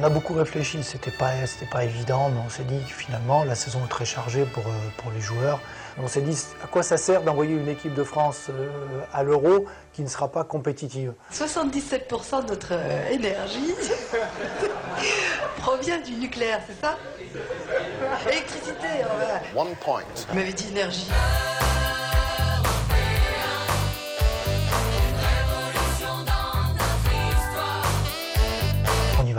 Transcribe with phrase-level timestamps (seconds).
[0.00, 3.42] On a beaucoup réfléchi, c'était pas, c'était pas évident, mais on s'est dit que finalement
[3.42, 5.60] la saison est très chargée pour, euh, pour les joueurs.
[6.00, 8.68] On s'est dit à quoi ça sert d'envoyer une équipe de France euh,
[9.12, 11.14] à l'Euro qui ne sera pas compétitive?
[11.34, 13.74] 77% de notre euh, énergie
[15.58, 16.96] provient du nucléaire, c'est ça?
[18.30, 18.86] Électricité,
[19.56, 20.02] on One point.
[20.28, 21.08] Vous m'avez dit énergie.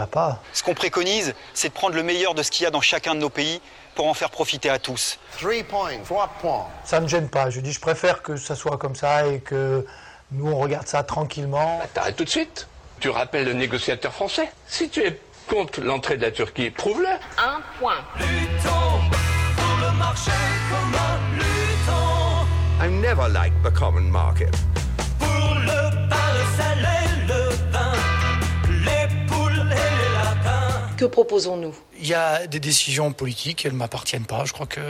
[0.00, 0.42] Va pas.
[0.52, 3.14] Ce qu'on préconise, c'est de prendre le meilleur de ce qu'il y a dans chacun
[3.14, 3.60] de nos pays
[3.94, 5.18] pour en faire profiter à tous.
[5.38, 5.98] Three points.
[6.04, 6.66] Trois points.
[6.84, 7.50] Ça ne gêne pas.
[7.50, 9.86] Je dis, je préfère que ça soit comme ça et que
[10.32, 11.80] nous, on regarde ça tranquillement.
[11.92, 12.68] T'arrêtes tout de suite.
[13.00, 14.50] Tu rappelles le négociateur français.
[14.66, 17.08] Si tu es contre l'entrée de la Turquie, prouve-le.
[17.38, 17.98] Un point.
[22.82, 24.54] I never liked the common market.
[31.00, 31.74] Que proposons-nous?
[31.98, 34.44] Il y a des décisions politiques, elles ne m'appartiennent pas.
[34.44, 34.82] Je crois que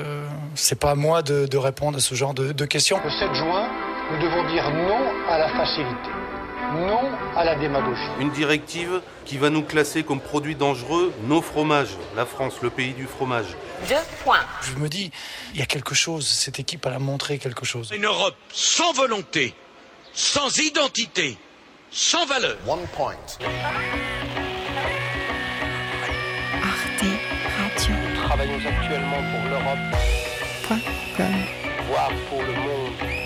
[0.56, 3.00] c'est pas à moi de, de répondre à ce genre de, de questions.
[3.04, 3.70] Le 7 juin,
[4.10, 6.10] nous devons dire non à la facilité,
[6.72, 8.00] non à la démagogie.
[8.18, 11.96] Une directive qui va nous classer comme produits dangereux nos fromages.
[12.16, 13.56] La France, le pays du fromage.
[13.88, 13.94] Deux
[14.24, 14.44] points.
[14.62, 15.12] Je me dis,
[15.54, 17.92] il y a quelque chose, cette équipe, elle a montré quelque chose.
[17.94, 19.54] Une Europe sans volonté,
[20.12, 21.38] sans identité,
[21.92, 22.56] sans valeur.
[22.66, 23.14] One point.
[28.40, 29.78] Travaillons actuellement pour l'Europe,
[31.88, 33.19] voire pour le monde.